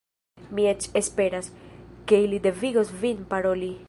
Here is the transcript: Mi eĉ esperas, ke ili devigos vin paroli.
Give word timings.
Mi 0.59 0.63
eĉ 0.69 0.87
esperas, 1.01 1.51
ke 2.13 2.21
ili 2.29 2.41
devigos 2.47 2.95
vin 3.05 3.25
paroli. 3.35 3.75